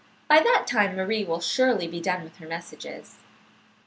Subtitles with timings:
[0.27, 3.17] "By that time Marie will surely be done with her messages."